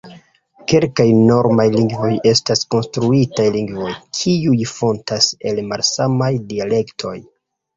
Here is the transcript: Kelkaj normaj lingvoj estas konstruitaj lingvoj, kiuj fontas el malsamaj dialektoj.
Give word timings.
Kelkaj 0.71 1.05
normaj 1.31 1.65
lingvoj 1.75 2.09
estas 2.31 2.63
konstruitaj 2.75 3.47
lingvoj, 3.57 3.93
kiuj 4.21 4.57
fontas 4.73 5.29
el 5.51 5.63
malsamaj 5.69 6.33
dialektoj. 6.51 7.17